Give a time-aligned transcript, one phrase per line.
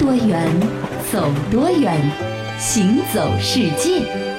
[0.00, 0.42] 多远，
[1.12, 1.94] 走多远，
[2.58, 4.29] 行走世界。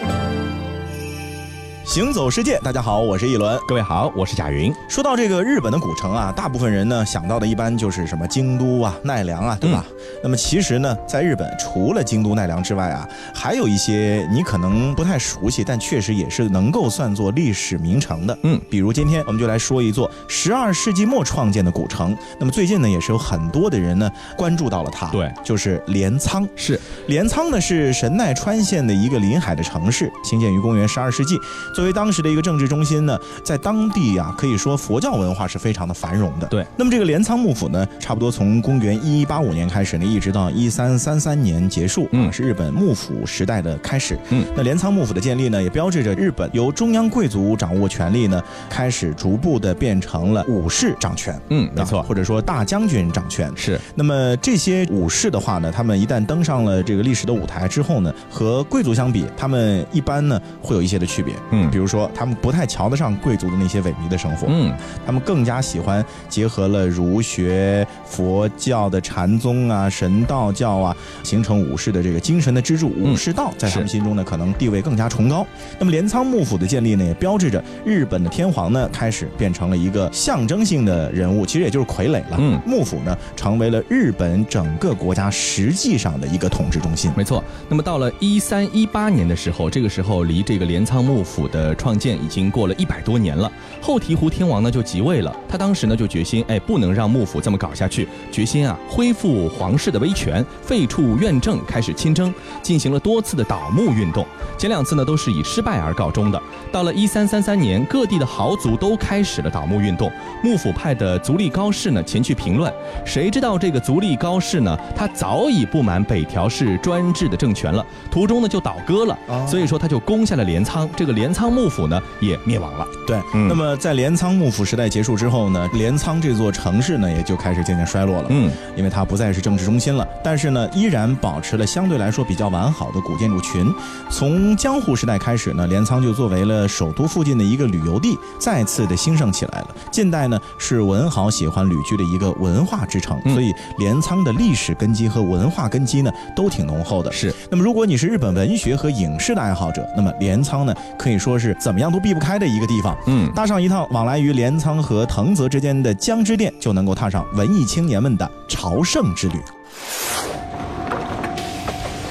[1.91, 3.59] 行走世界，大家好，我是一轮。
[3.67, 4.73] 各位好，我是贾云。
[4.88, 9.85] 说到这个日本的古城啊，大部分人呢想到的一般就是什么京都啊、奈良啊，对吧？
[10.24, 18.38] 那么其实呢，在日本除了京都、奈良之外啊，还有一些你可能不太熟悉，但确实也是能够算作历史名城的。
[18.44, 22.16] 嗯，比如今天我们就来说一座十二世纪末创建的古城。
[22.39, 25.08] 那么最近呢，也是有很多的人呢关注到了它。
[25.08, 26.47] 对，就是镰仓。
[26.55, 31.38] 是镰仓呢，是神奈川县的一个临海的城市，兴建于公元十二世纪。
[31.81, 36.45] 作为当时的一个政治中心呢，在当地啊，可以说佛教文化是非常的繁荣的。
[36.45, 44.16] 对，那么这个镰仓幕府呢，差不多从公元一一八五年开始呢，一直到一三三三年结束，嗯，是日本幕府时代的开始。
[44.30, 48.39] 嗯，那镰仓幕府的建立呢，也标志着日本由中央贵族掌握权力呢，
[48.70, 51.36] 开始逐步的变成了武士掌权。
[51.50, 53.52] 嗯，没错，或者说大将军掌权。
[53.55, 53.81] 是。
[53.95, 61.33] 那么这些武士的话呢，他们一旦登上了这个历史的舞台之后呢，和贵族相比，他们一般呢会有一些的区别。
[61.50, 62.02] 嗯，比如说。
[62.14, 64.72] 他们不太瞧得上贵族的那些萎靡的生活，嗯，
[65.05, 72.89] 他们更加喜欢结合了儒学、佛教的禅宗啊、神道教啊，形成武士的这个精神的支柱。
[72.89, 75.45] 武士道在他们心中呢，可能地位更加崇高。
[75.80, 82.38] 那么镰仓幕府的建立呢，也标志着日本的天皇呢，开始变成了一个象征性的人物，其实也就是傀儡了。
[82.39, 87.11] 嗯，幕府呢，成为了日本整个国家实际上的一个统治中心。
[87.16, 87.44] 没错。
[87.69, 95.36] 那么到了一三一八年的时候，这个时候离这个镰仓幕府的创建已经过了一百多年了，后醍醐天王呢就即位了。
[95.48, 104.26] 他当时呢就决心，哎，不能让幕府这么搞下去，决心啊恢复皇室的威权，废黜院政，开始亲征，进行了多次的倒幕运动。
[104.58, 106.42] 前两次呢都是以失败而告终的。
[106.72, 110.12] 到了一三三三年，各地的豪族都开始了倒幕运动，
[110.44, 112.72] 幕府派的足利高氏呢前去平乱。
[113.06, 119.17] 谁知道这个足利高氏呢，他早已不满北条氏专制的政权了，途中呢就倒戈了，
[119.48, 120.89] 所以说他就攻下了镰仓。
[120.95, 122.02] 这个镰仓幕府呢。
[122.20, 122.88] 也灭亡了。
[123.08, 128.28] 对，那么在镰仓幕府时代结束之后呢，镰仓这座城市呢也就开始渐渐衰落了。
[128.30, 133.74] 嗯，因为它不再是政治中心了，但是呢依然保持了相对来说比较完好的古建筑群。
[134.10, 139.68] 从江户时代开始呢，镰仓就作为了首都附近的一个旅游地，再次的兴盛起来了。
[139.92, 147.12] 近代呢是文豪喜欢旅居的一个文化之城，所以镰仓的历史根基和文化根基呢都挺浓厚的。
[147.12, 147.34] 是。
[147.50, 152.12] 那么如果你是日本文学和影视的爱好者，那么镰仓呢可以说是怎么样都避。
[152.12, 159.40] 不开的一个地方，嗯，搭上一趟往来于镰仓和藤泽之间的江之电，就能够踏上文艺青年们的朝圣之旅。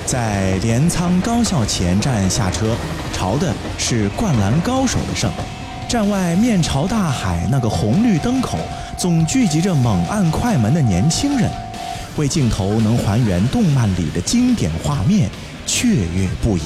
[0.07, 2.75] 在镰仓高校前站下车，
[3.13, 5.31] 朝的是《灌篮高手》的圣。
[5.87, 8.57] 站外面朝大海，那个红绿灯口
[8.97, 11.51] 总聚集着猛按快门的年轻人，
[12.17, 15.29] 为镜头能还原动漫里的经典画面
[15.67, 16.63] 雀跃不已。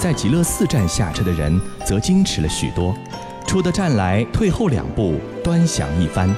[0.00, 2.96] 在极乐寺站下车的人则矜持了许多，
[3.46, 6.34] 出的站来退后两步，端详一番，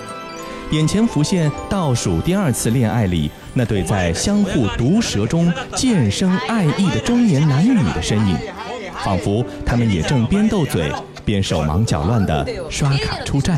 [0.72, 8.36] 眼前浮现倒数第二次恋爱里那对在相互毒舌中渐生爱意的中年男女的身影，
[9.04, 10.90] 仿佛他们也正边斗嘴
[11.24, 13.56] 边手忙脚乱地刷卡出站。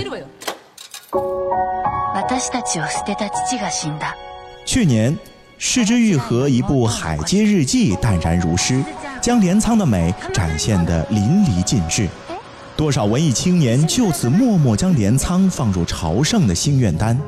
[4.66, 5.16] 去年，
[5.56, 8.84] 市之愈合一部《海街日记》淡然如诗。
[9.24, 12.06] 将镰仓的美展现得淋漓尽致，
[12.76, 17.18] 多少文艺青年就此默默将镰仓放入朝圣的心愿单。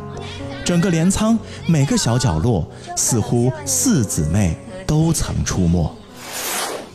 [0.63, 4.55] 整个镰仓每个小角落，似乎四姊妹
[4.87, 5.91] 都曾出没。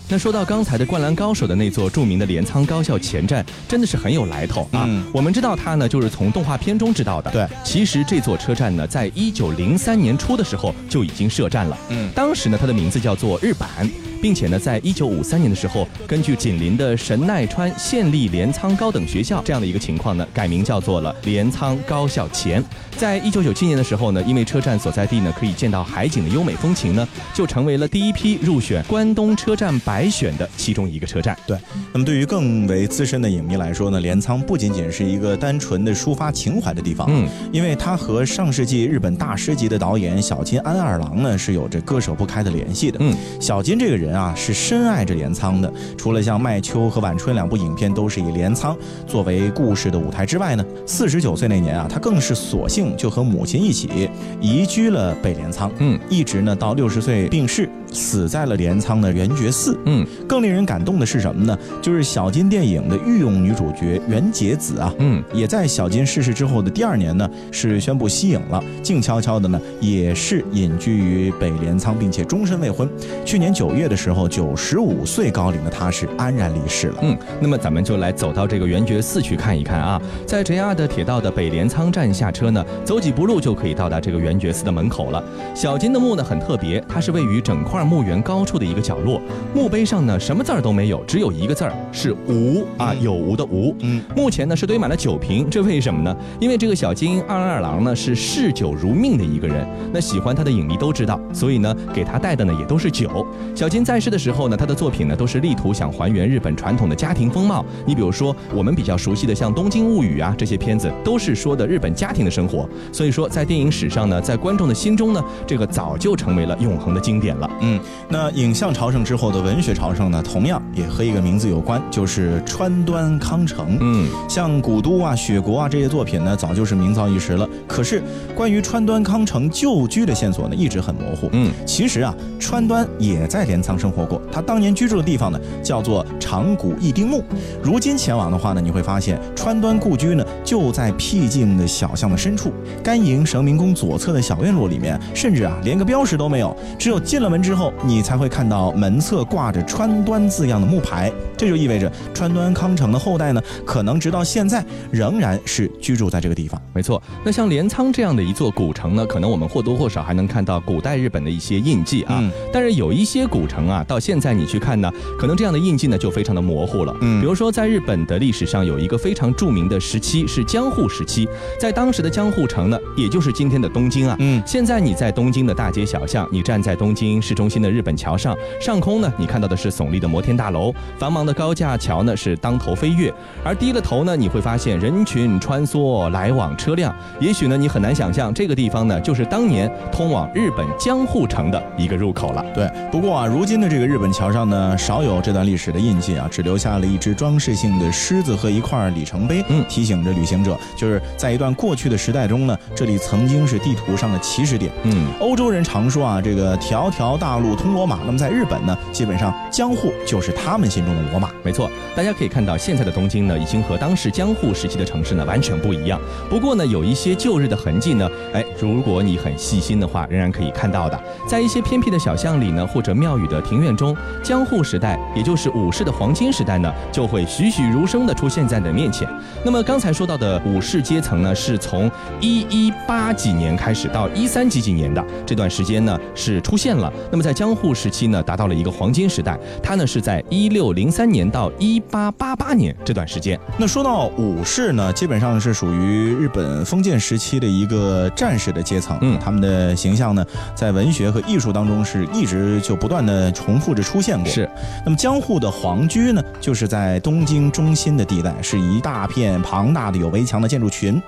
[0.07, 4.87] 那说到刚才的《灌篮高手》的那座著名的镰仓高校前站，真的是很有来头啊！
[5.11, 7.31] 我们知道它呢，就是从动画片中知道的。
[7.31, 11.75] 对，其实这座车站呢，在一九零三年初的时候就已经设站了。
[11.89, 13.89] 嗯，当时呢，它的名字叫做日版。
[14.21, 22.63] 并且呢，在一九五三年的时候，根据紧邻的神奈川县立镰仓高等学校这样的一个情况呢，改名叫做了镰仓高校前。
[22.97, 31.35] 在一九九七年的时候呢，因为车站所在地呢可以见到海景的优美风情呢，就成为了第一批入选关东车站百选的其中一个车站。
[31.47, 31.57] 对，
[31.91, 42.99] 那么对于更为资深的影迷来说呢，镰仓不仅仅是一个单纯的抒发情怀的地方，嗯，因为它和上世纪日本大师级的导演小津安二郎呢是有着割舍不开的联系的。
[43.01, 44.10] 嗯，小津这个人。
[44.13, 45.71] 啊，是深爱着镰仓的。
[45.97, 48.77] 除了像《麦秋》和《晚春》两部影片都是以镰仓
[49.07, 54.09] 作为故事的舞台之外呢，四十九岁那年啊，他更是索性就和母亲一起
[54.39, 55.71] 移居了北镰仓。
[55.79, 59.77] 嗯，一直呢到六十岁病逝，死在了镰仓的圆觉寺。
[59.85, 61.57] 嗯，更令人感动的是什么呢？
[61.81, 72.89] 就是小金电影的御用女主角袁洁子啊，嗯，也在小金逝世之后的第二年呢，是宣布息影了，静悄悄的呢，也是隐居于北镰仓，并且终身未婚。
[73.25, 76.99] 去年九月的时候，九十五岁高龄的她是安然离世了。
[77.01, 85.23] 嗯，那么咱们就来走到这个圆觉寺去看一看啊，在 JR 的铁道的北镰仓站下车呢，走几步路就可以到达这个圆觉寺的门口了。
[85.55, 89.21] 小金的墓呢很特别，它是位于整块墓园高处的一个角落，
[89.53, 93.75] 墓碑上呢什么字儿都没有，只有一个字儿是无啊，有无的无。
[93.79, 96.15] 嗯，目前呢是堆满了酒瓶，这为什么呢？
[96.39, 103.25] 因为这个小金二二郎呢是嗜酒如命的一个人，那喜欢他的影迷都知道，所以呢给他带的呢也都是酒。
[103.55, 107.63] 小金在世的时候呢，他的作品呢都是力图想还原日本传统的家庭风貌。
[107.85, 112.67] 你比如说我们比较熟悉的像《东京物语》啊这些片子，都是说的日本家庭的生活。
[112.91, 117.49] 所以说在电影史上呢，在观众的心中呢，这个早就成为了永恒的经典了。
[117.61, 117.70] 嗯，
[118.09, 123.77] 那影像朝圣之后的文学朝圣呢，同样也和一个名字有关，就是川端康成。
[123.79, 127.47] 嗯，像《古都》啊、《雪国》啊这些作品呢，早就是名噪一时了。
[127.67, 128.01] 可是
[128.35, 131.29] 关于川端康成旧居的线索呢，一直很模糊。
[131.33, 137.23] 嗯，其实啊，川端也在镰仓生活过，他当年居住的地方呢，叫做长谷一丁目。
[137.61, 142.51] 如今前往的话呢，你会发现川端故居呢，就在僻静的小巷的深处，
[142.83, 151.11] 甘营神明宫左侧的小院落里面，甚至啊，连个标识都没有，只有进了门之后，你才会看到门侧挂着川端字样的木牌。
[151.35, 156.61] 这就意味着川端康成的后代呢，可能直到现在仍然是居住在这个地方。
[156.71, 162.23] 没错，那像镰仓这样的一座古城呢，可能我们或多或少还能看到古代日本的一些印记啊。
[162.53, 166.95] 但是有一些古城啊，到现在你去看呢，可能这样的印记呢就非常的模糊了。
[167.01, 171.27] 嗯，比如说在日本的历史上有一个非常著名的时期是江户时期，
[171.59, 174.15] 在当时的江户城呢，也就是今天的东京啊。
[174.19, 181.35] 嗯，现在你在东京的大街小巷，你站在东京市中心的日本桥上，上空呢，你看到的是耸立的摩天大楼，繁忙的。
[181.41, 183.11] 高架桥呢是当头飞跃，
[183.43, 186.93] 而低了头呢，你会发现人群穿梭，来往车辆。
[187.19, 192.45] 也许呢，你很难想象这个地方呢，就是当年通往日本江户城的一个入口了。
[192.53, 204.71] 对，不过啊，如今的这个日本桥上呢，少有这段历史的印记啊，只留下了一只装饰性的狮子和一块里程碑，嗯，提醒着旅行者，就是在一段过去的时代中呢，这里曾经是地图上的起始点。
[204.83, 207.99] 嗯，欧洲人常说啊，这个条条大路通罗马。
[208.05, 211.29] 那么在日本呢，基本上江户就是他们心中的罗马。
[211.43, 215.99] 没错，大家可以看到，现在的东京呢，已经和当时江户时期的城市呢完全不一样。
[216.29, 220.99] 不过呢，有一些旧日的痕迹呢，哎，如果你很细心的话，仍然可以看到的。
[221.27, 229.07] 在一些偏僻的小巷里呢，或者庙宇的庭院中，江户时代，也就是武士的黄金时代呢，就会栩栩如生的出现在你的面前。
[229.43, 231.89] 那么刚才说到的武士阶层呢，是从
[232.19, 236.91] 一一八几年开始到一三几几年的这段时间呢，是出现了。
[237.09, 248.97] 那么在江户时期呢，达到了一个黄金时代，它呢是在一六零三年到一八八八年这段时间，那说到武士呢，基本上是属于日本封建时期的一个战士的阶层。
[249.01, 250.25] 嗯，他们的形象呢，
[250.55, 254.31] 在文学和艺术当中是一直就不断的重复着出现过。
[254.31, 254.49] 是，
[254.85, 261.01] 那么江户的皇居呢，就是在东京中心的地带，是一大片庞大的有围墙的建筑群。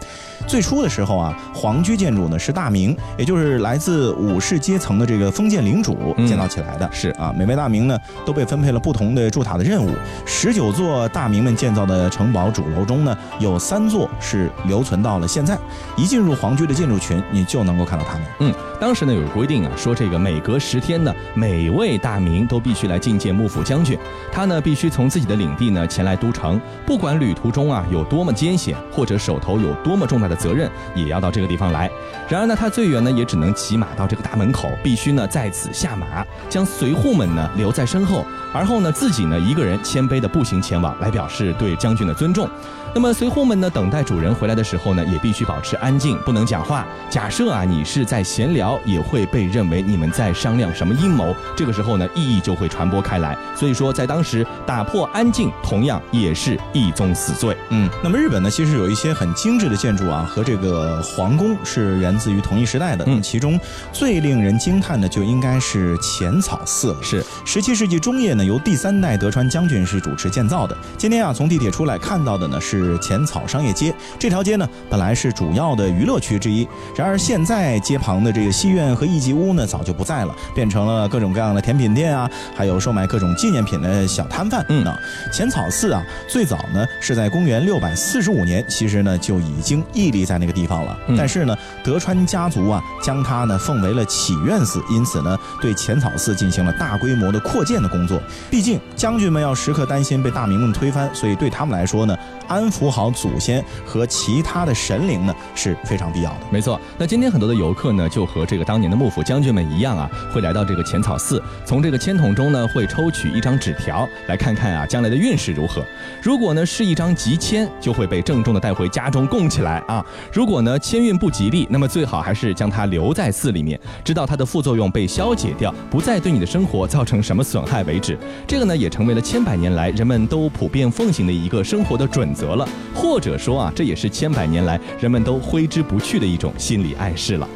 [0.47, 6.89] 最初的时候啊，皇居建筑呢是大明，也就是来自武士阶层的这个封建领主建造起来的。
[6.91, 9.91] 是啊，每位大明呢都被分配了不同的筑塔的任务。
[10.25, 15.57] 十九座大明们建造的城堡主楼中呢，有三座是留存到了现在。
[15.95, 18.23] 一进入皇居的建筑群，你就能够看到他们。
[18.39, 23.97] 嗯，当时呢有个规定啊，说这个每隔十天呢，每位大明都必须来觐见幕府将军，
[24.31, 31.89] 他呢必须从自己的领地呢前来都城，不管旅途中啊有多么艰险，或者手头有多么重大的责任，也要到这个地方来。
[32.29, 42.49] 然而呢，他最远呢也只能骑马到这个大门口，必须呢在此下马，将随护们呢留在身后，而后呢自己呢一个人谦卑的步行前往，来表示对将军的尊重。
[42.95, 46.85] 那么随后们呢，等待主人回来的时候呢，也必须保持安静，不能讲话。
[47.09, 51.35] 假设啊，你是在闲聊，也会被认为你们在商量什么阴谋。
[51.57, 53.35] 这个时候呢，异议就会传播开来。
[53.55, 57.57] 所以说，在当时打破安静，同样也是一宗死罪。
[57.69, 63.03] 嗯，那么日本呢，其实有一些很精致的建筑啊，和这个皇宫是源自于同一时代的。
[63.07, 63.59] 嗯，其中
[63.91, 66.97] 最令人惊叹的，就应该是浅草寺了。
[67.01, 70.77] 是，十七世纪中叶呢，由第三代德川将军是主持建造的。
[70.95, 72.82] 今天啊，从地铁出来看到的呢是。
[72.83, 73.93] 是浅草商业街。
[74.19, 76.67] 这条街呢，本来是主要的娱乐区之一。
[76.95, 84.65] 然而现在街旁的这个戏院和艺伎屋呢，早就不在了，变成了各种各样的甜品店啊，还有售卖各种纪念品的小摊贩。
[84.69, 84.97] 嗯啊，
[85.31, 90.97] 浅草寺啊，最早呢是在公元六百四十五年，其实呢就已经屹立在那个地方了。
[91.17, 98.21] 但是呢，德川家族啊，将它呢奉为了祈愿寺，因此呢，对浅草寺进行了大规模的扩建的工作。
[98.49, 106.39] 毕竟将军们要时刻担心被大明们推翻，所以对他们来说呢，安抚好祖先和其他的神灵呢是非常必要的。
[106.49, 115.83] 没错，那今天很多的游客呢，就和这个当年的幕府将军们一样啊，会来到这个浅草寺，从这个签筒中呢，会抽取一张纸条，来看看啊将来的运势如何。
[116.21, 120.03] 如果呢是一张吉签，就会被郑重的带回家中供起来啊。
[120.31, 128.17] 如果呢签运不吉利，那么最好还是将它留在寺里面，直到它的副作用被消解掉，不再对你的生活造成什么损害为止。
[128.47, 132.62] 这个呢也成为了千百年来人们都普遍奉行的一个生活的准则了，
[132.93, 137.47] 或者说啊，这也是千百年来人们都挥之不去的一种心理暗示了。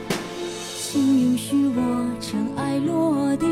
[0.79, 3.49] 请允许我尘埃落定，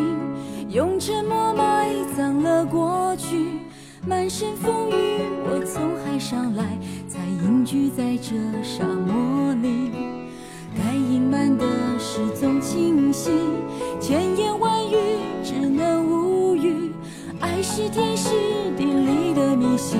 [0.70, 3.60] 用沉默埋葬了过去。
[4.08, 4.94] 满身风雨，
[5.46, 9.92] 我从海上来，才隐居在这沙漠里。
[10.78, 11.66] 该隐瞒的
[11.98, 13.32] 事总清晰，
[14.00, 14.96] 千言万语
[15.44, 16.92] 只能无语。
[17.40, 18.30] 爱是天时
[18.78, 20.00] 地利的迷信，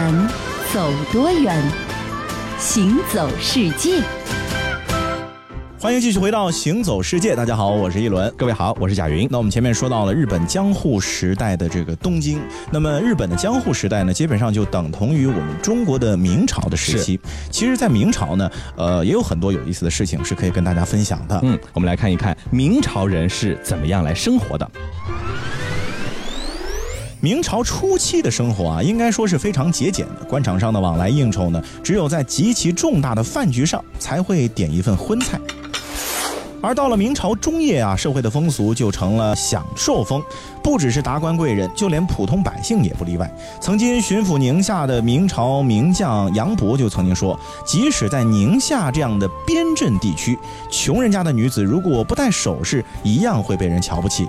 [0.00, 0.28] 远，
[0.72, 1.62] 走多远。
[2.58, 4.02] 行走世界，
[5.78, 7.36] 欢迎继续回到行走世界。
[7.36, 9.28] 大家好，我是一轮，各位好，我是贾云。
[9.30, 12.40] 那我们前面说到了日本江户时代的这个东京，
[12.70, 17.20] 那么日本的江户时代呢，基本上就等同于我们中国的明朝的时期。
[17.50, 21.38] 其实，在明朝呢，呃，也有很多有意思的事情是可以跟大家分享的。
[21.42, 24.70] 嗯，我们来看一看明朝人是怎么样来生活的。
[27.22, 30.24] 明朝初期的生活啊，应该说是非常节俭的。
[30.24, 35.38] 官场上的往来应酬呢，只有在极其重大的饭局上才会点一份荤菜。
[36.62, 40.22] 而到了明朝中叶啊，社会的风俗就成了享受风，
[40.62, 43.30] 不只是达官贵人，就连普通百姓也不例外。
[43.60, 50.38] 曾经巡抚宁夏的明朝名将杨博就曾经说，即使在宁夏这样的边镇地区，
[50.70, 54.26] 穷人家的女子如果不戴首饰，一样会被人瞧不起。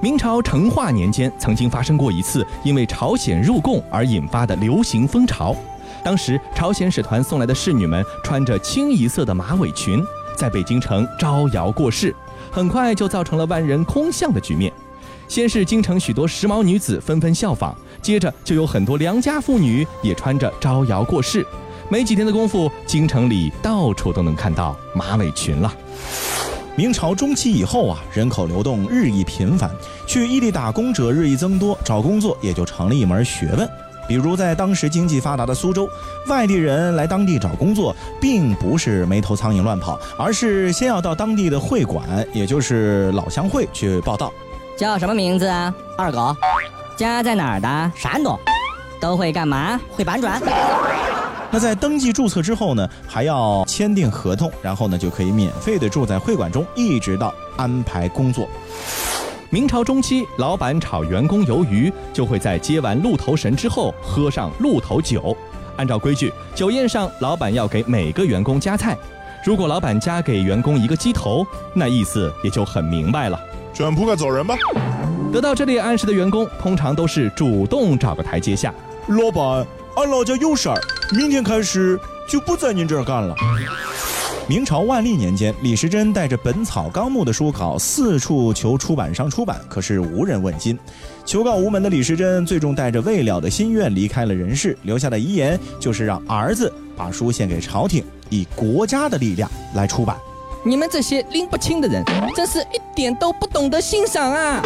[0.00, 5.56] 明朝成化年间，曾经发生过一次因为朝鲜入贡而引发的流行风潮。
[6.04, 10.00] 当时，朝鲜使团送来的侍女们穿着清一色的马尾裙，
[10.36, 12.14] 在北京城招摇过市，
[12.48, 14.72] 很快就造成了万人空巷的局面。
[15.26, 21.44] 先是京城许多时髦女子纷纷效仿，接着就有很多良家妇女也穿着招摇过市。
[21.90, 25.74] 没几天的功夫，京城里到处都能看到马尾裙了。
[26.78, 29.68] 明朝中期以后啊，人口流动日益频繁，
[30.06, 33.68] 去异地打工者日益增多，找工作也就成了一门学问。
[34.06, 35.88] 比如在当时经济发达的苏州，
[36.28, 44.32] 外地人来当地找工作，并不是没头苍蝇乱跑，而是先要到当地的会馆，也就是老乡会去报道。
[44.76, 45.74] 叫什么名字啊？
[45.96, 46.32] 二狗。
[46.96, 47.92] 家在哪儿的？
[47.96, 48.38] 山东。
[49.00, 49.80] 都会干嘛？
[49.96, 50.40] 会搬砖。
[51.50, 58.46] 那在登记注册之后呢，还要签订合同，然后呢就可以免费的住在会馆中，一直到安排工作。
[59.48, 65.34] 明朝中期，老板炒员工鱿鱼，就会在接完鹿头神之后喝上鹿头酒。
[65.76, 68.94] 按照规矩，酒宴上老板要给每个员工夹菜。
[69.42, 73.40] 如果老板夹给员工一个鸡头，那意思也就很明白了，
[73.72, 74.54] 卷铺盖走人吧。
[75.32, 78.74] 得到这类暗示的员工，通常都是主动找个台阶下。
[79.06, 79.66] 老板。
[79.98, 83.34] 俺老家有事儿，明天开始就不在您这儿干了。
[84.46, 90.78] 明朝万历年间，李时珍带着《本草纲目》的书稿四处求出版商出版，可是无人问津。
[91.26, 100.16] 求告无门的李时珍，最终带着未了的心愿离开了人世，留下的遗言就是让儿子把书献给朝廷，以国家的力量来出版。
[100.64, 102.04] 你们这些拎不清的人，
[102.36, 104.62] 真是一点都不懂得欣赏啊！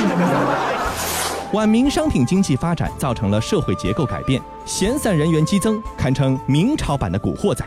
[1.53, 7.63] 晚明商品经济发展造成了社会结构改变，闲散人员激增，堪称明朝版的古惑仔。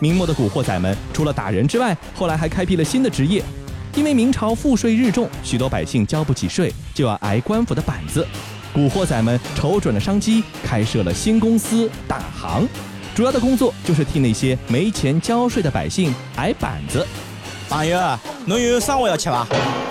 [0.00, 3.40] 明末的古惑仔们除了打人之外，后来还开辟了新的职业。
[3.94, 8.26] 因为明朝赋税日重，许多百姓交不起税，就要挨官府的板子。
[8.72, 12.66] 古惑仔们瞅准了商机，开设了新公司大行，
[13.14, 17.06] 主要的工作就是替那些没钱交税的百姓挨板子。
[17.72, 17.98] 朋友，
[18.44, 19.46] 侬有生活要吃伐？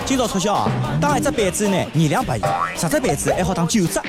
[0.06, 0.70] 今朝促销啊！
[1.00, 2.44] 打一只板子呢，二两白银；
[2.76, 4.00] 十只板子还好打九只。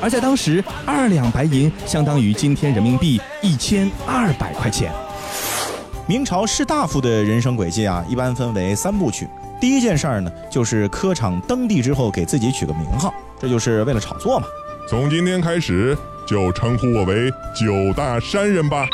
[0.00, 4.92] 而在当时，二两白银相当于今天人民币一千二百块钱。
[6.06, 9.28] 明朝士大夫的人生轨迹啊，一般分为三部曲。
[9.60, 14.46] 第一件事儿呢，就是科场登第之后给自己取个名号，这就是为了炒作嘛。
[14.88, 18.86] 从今天开始，就称呼我为九大山人吧。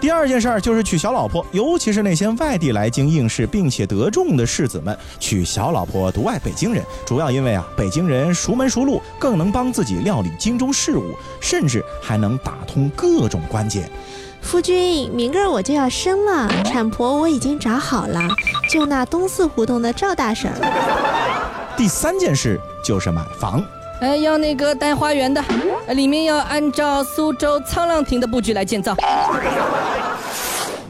[0.00, 13.90] 第二件事儿就是娶小老婆，尤其是那些外地来京应试并且得中的士子们，娶小老婆独爱北京人，主要因为啊，北京人熟门熟路，更能帮自己料理京中事务，甚至还能打通各种关节。
[14.40, 18.20] 夫君，明个儿我就要生了，产婆我已经找好了，
[18.70, 20.50] 就那东四胡同的赵大婶。
[21.76, 23.62] 第三件事就是买房，
[24.00, 25.44] 哎，要那个带花园的，
[25.94, 28.96] 里面要按照苏州沧浪亭的布局来建造。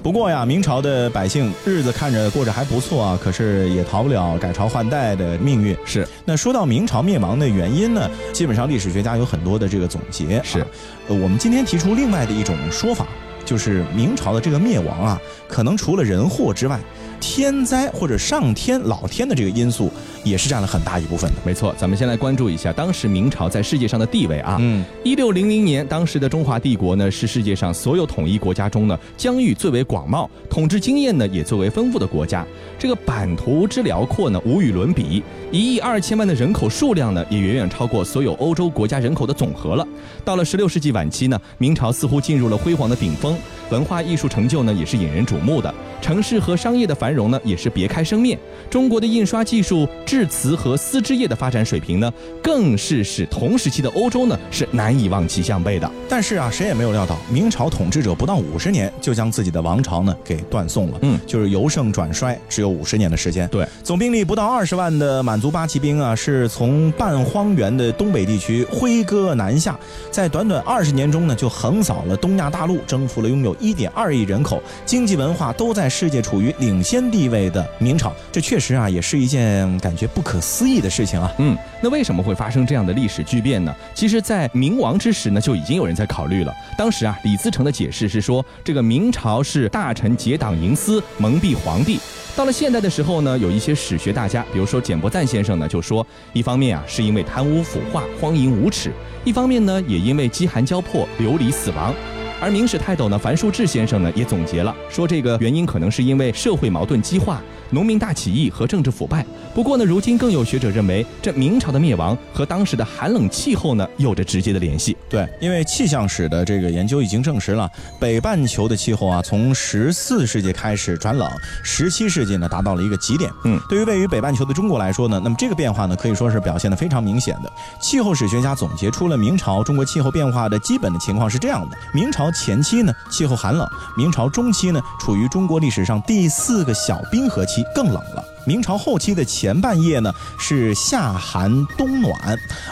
[0.03, 5.77] 不过呀，明朝的百姓日子看着过着还不错啊，可是也逃不了改朝换代的命运。
[5.85, 10.41] 是，那说到明朝灭亡的原因呢，基本上历史学家有很多的这个总结。
[10.45, 10.61] 是，
[11.09, 13.07] 呃，我们今天提出另外的一种说法。
[13.43, 16.79] 就是明朝的这个灭亡啊，可能除了人祸之外，
[17.21, 19.91] 天灾或者上天老天的这个因素
[20.25, 21.37] 也是占了很大一部分的。
[21.45, 24.57] 没错，咱们先来关注一下当时明朝在世界上的地位啊。
[24.59, 32.45] 嗯，一六零零年，当时的中华帝国呢是世界上所有统一国家中呢疆域最为广袤、统治经验呢也最为丰富的国家。
[32.79, 35.23] 这个版图之辽阔呢无与伦比，
[35.53, 39.87] 一亿二千万的人口数量呢也远远超过所有欧洲国家人口的总和了。
[40.25, 43.37] 到了十六世纪晚期呢，明朝似乎进入了辉煌的顶峰。
[43.71, 45.73] 文化艺术成就呢，也是引人瞩目的；
[46.03, 48.39] 城市和商业的繁荣呢，也是别开生面。
[48.69, 52.13] 中国的印刷技术、制瓷和丝织业的发展水平呢，
[52.43, 55.91] 更是使同时期的欧洲呢是难以望其项背的。
[56.09, 60.99] 但是啊，谁也没有料到，明朝统治者不到五十年就将自己的王朝呢给断送了。
[61.03, 63.49] 嗯，就是由盛转衰，只有五十年的时间。
[63.49, 69.79] 对，总兵力不到二十万的满族八旗兵啊，是从半荒原的东北地区挥戈南下，
[70.11, 73.57] 在短短二十年中呢，就横扫了东亚大陆，征服了拥有。
[73.61, 81.31] 一点二亿人口，经济文化都在世界处于领先地位的明朝，这确实啊，也是一件感觉不可思议的事情啊。
[81.39, 83.75] 嗯，那为什么会发生这样的历史巨变呢？
[83.95, 86.53] 其实，在明亡之时呢，就已经有人在考虑了。
[86.77, 92.01] 当时啊，李自成的解释是说，这个明朝是大臣结党营私，蒙蔽皇帝。
[92.37, 98.91] 到了现代的时候呢，有一些史学大家，比如说简伯赞先生呢，就说，一方面啊，是因为贪污腐化、荒淫无耻；
[99.25, 101.95] 一方面呢，也因为饥寒交迫、流离死亡。
[102.41, 109.27] 而明史泰斗呢，樊树志先生呢也总结了，说这个原因可能是因为社会矛盾激化、农民大起义和政治腐败。
[109.55, 114.97] 不过呢，如今更有学者认为，这明朝的灭亡和当时的寒冷气候呢有着直接的联系。
[115.11, 121.29] 对，因为气象史的这个研究已经证实了，北半球的气候啊，从十四世纪开始转冷，
[121.63, 123.31] 十七世纪呢达到了一个极点。
[123.45, 127.53] 嗯，对于位于北半球的中国来说呢，那么这个变化呢可以说是表现的非常明显的。
[127.83, 132.30] 气候史学家总结出了明朝中国气候变化的基本的情况是这样的：明朝。
[132.31, 133.67] 前期呢，气候寒冷；
[133.97, 138.25] 明朝中期呢，处于中国历史上第四个小冰河期，更冷了。
[138.47, 142.15] 明朝后期的前半夜呢，是夏寒冬暖，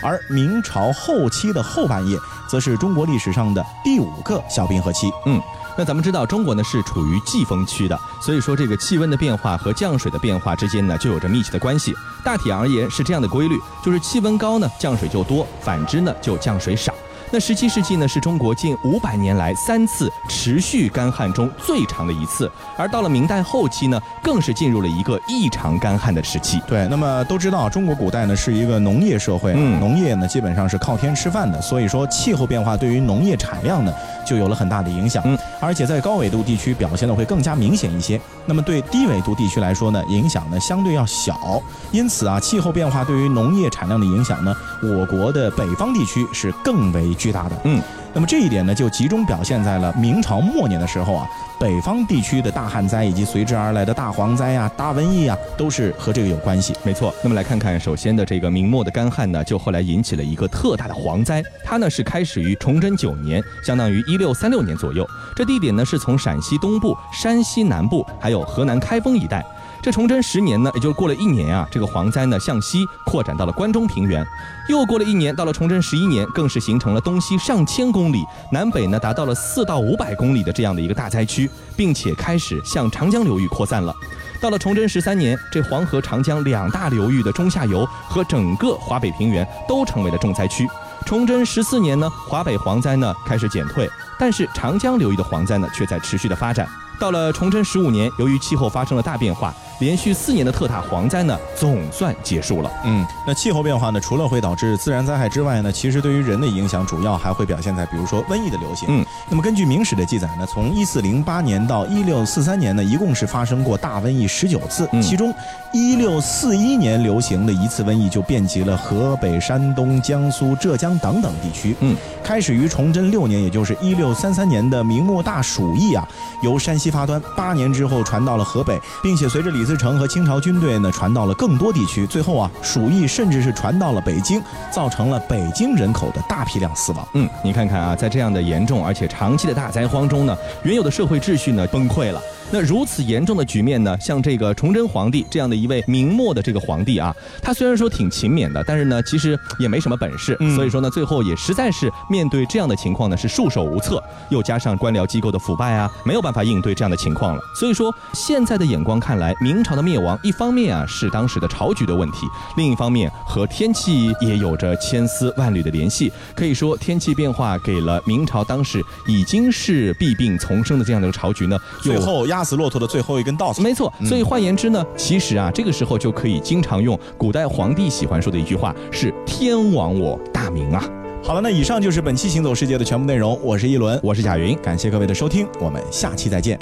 [0.02, 2.18] 而明朝后期的后半夜，
[2.48, 5.10] 则是中国历史上的第五个小冰河期。
[5.26, 5.40] 嗯，
[5.76, 11.94] 那咱们知道，中国呢是处于季风区的，所以说这个气温的变化和降水的变化之间呢，就有着密切的关系。
[12.24, 16.94] 大体而言是这样的规律，就是气温高呢，降水就多；反之呢，就降水少。
[17.30, 26.58] 那十七世纪呢，是中国近五百年来三次持续干旱中最长的一次，而到了明代后期呢，更是进入了一个异常干旱的时期。
[26.66, 33.92] 对，那么都知道中国古代呢是一个农业社会，嗯，农业呢基本上是靠天吃饭的，所以说气候变化对于农业产量呢
[34.28, 38.20] 就有了很大的影响，嗯，而且在高纬度地区表现的会更加明显一些。
[38.44, 47.56] 那么对低纬度地区来说呢，影响呢相对要小，因此啊，气候变化对于农业产量的影响呢，我国的北方地区是更为巨大的。
[47.64, 47.80] 嗯，
[48.18, 51.24] 那么这一点呢，就集中表现在了明朝末年的时候啊。
[51.60, 56.74] 北方地区的大旱灾以及随之而来的大蝗灾啊、大瘟疫啊，都是和这个有关系。
[56.84, 57.14] 没错。
[57.22, 61.42] 那么来看看，首先的这个明末的干旱呢，就后来引起了一个特大的蝗灾。
[61.64, 65.08] 它呢是开始于崇祯九年，相当于一六三六年左右。
[65.36, 69.44] 这地点呢是从陕西东部、山西南部，还有河南开封一带。
[69.80, 74.26] 这崇祯十年呢，也就过了一年啊，这个蝗灾呢向西扩展到了关中平原。
[74.68, 83.94] 又过了一年，到了崇祯十一年，更是形成了东西上千公里、南北呢达到了四到五百公里的这样的一个大灾区，并且开始向长江流域扩散了。
[84.40, 90.68] 到了崇祯十三年，这黄河、长江两大流域的中下游和整个华北平原都成为了重灾区。
[91.06, 93.88] 崇祯十四年呢，华北蝗灾呢开始减退，
[94.18, 96.68] 但是长江流域的蝗灾呢却在持续的发展。
[97.00, 102.70] 到了崇祯十五年，由于气候发生了大变化，连续四年的特大蝗灾呢，总算结束了。
[102.84, 108.88] 嗯，那气候变化呢，除了会导致自然灾害之外呢，其实对于人的影响，主要还会表现在比如说瘟疫的流行。
[108.90, 115.32] 嗯，那么根据明史的记载呢，从一四零八年到一六四三年呢，一共是发生过大瘟疫十九次，其中
[115.72, 121.76] 一六四一年流行的一次瘟疫就遍及了河北、山东、江苏、浙江等等地区。
[121.80, 126.04] 嗯，开始于崇祯六年，也就是一六三三年的明末大鼠疫啊，
[126.42, 126.88] 由山西。
[126.88, 137.06] 发端八年之后传到了河北，并且随着李自成和清朝军队呢传到了更多地区，最后啊鼠疫甚至是传到了北京，造成了北京人口的大批量死亡。
[137.12, 142.18] 嗯，你看看啊，在这样的严重而且长期的大灾荒中呢，原有的社会秩序呢崩溃了。
[142.50, 143.94] 那如此严重的局面呢？
[144.00, 150.34] 像这个崇祯皇帝这样的一位明末的这个皇帝啊，他虽然说挺勤勉的，但是呢，其实也没什么本事。
[150.56, 154.02] 所以说呢，最后也实在是面对这样的情况呢，是束手无策。
[154.30, 157.42] 又加上官僚机构的腐败啊，没有办法应对这样的情况了。
[157.54, 166.10] 所以说，现在的眼光看来，明朝的灭亡，一方面啊是当时的朝局的问题，另一方面和天气也有着千丝万缕的联系。
[166.34, 172.37] 可以说，天气变化给了明朝当时已经是弊病丛生的这样的一个朝局呢，最后压。
[172.38, 173.92] 压死骆驼的最后一根稻草，没错。
[174.04, 180.80] 所以换言之呢，其实啊，这个时候就可以经常用古代皇帝喜欢说的一句话是“天亡我大明啊”。
[181.20, 183.36] 好了，那以上就是本期行走世界的全部内容。
[183.42, 186.56] 我是一轮，我是贾云，感谢各位的收听，我们下期再见。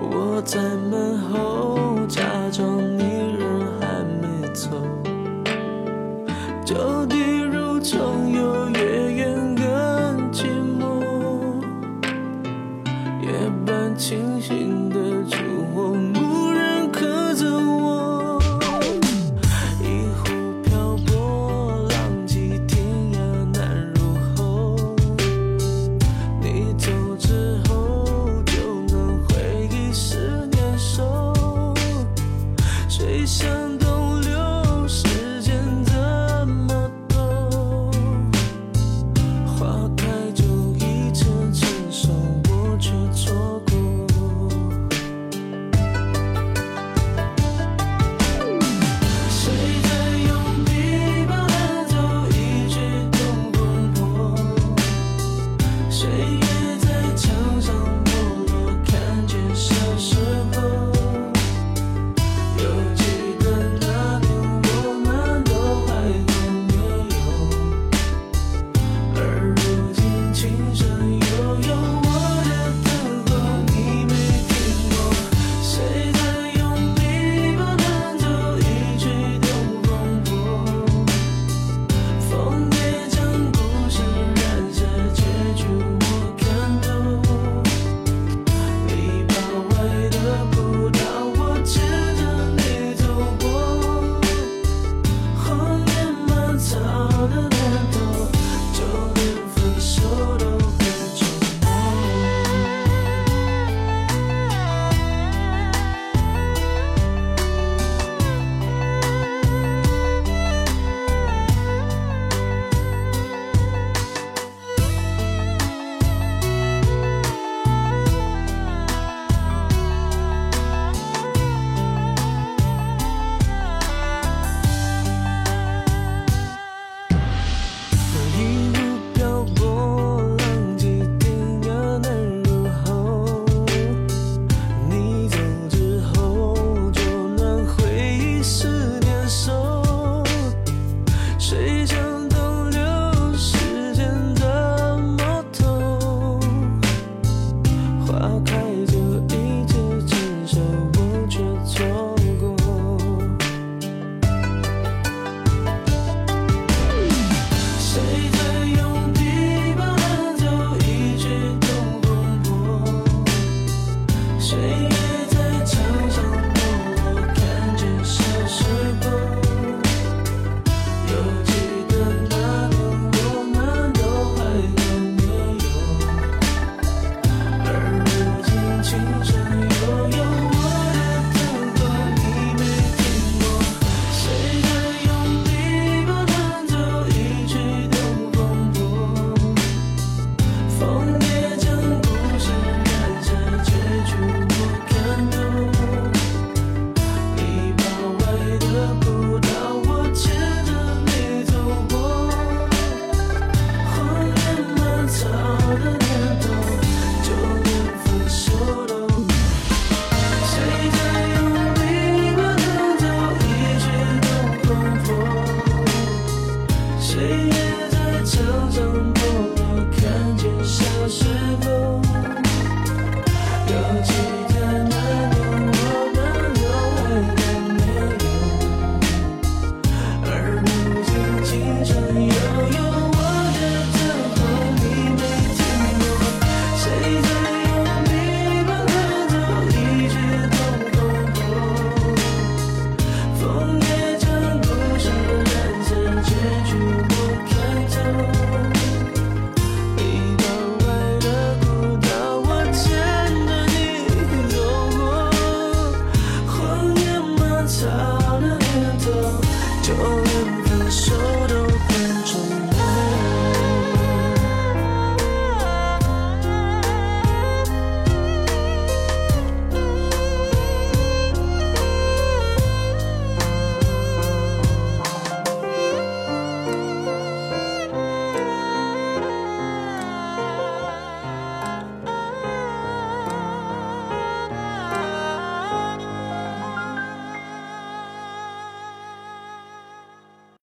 [0.00, 3.44] 我在门后假装你人
[3.78, 4.70] 还没走。
[6.64, 7.16] 就地
[7.80, 8.67] 总有，